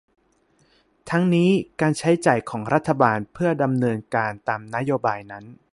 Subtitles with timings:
[1.09, 1.49] ทั้งนี้
[1.81, 5.45] การใช้จ่ายของรัฐบาลเพื่อดำเนินการตามนโยบายนั้น